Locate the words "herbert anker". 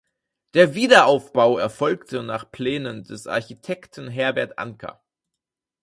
4.07-4.99